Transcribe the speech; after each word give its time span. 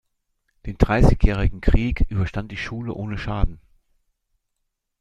Den 0.65 0.79
Dreißigjährigen 0.79 1.61
Krieg 1.61 2.07
überstand 2.09 2.51
die 2.51 2.57
Schule 2.57 2.91
ohne 2.95 3.19
Schaden. 3.19 3.59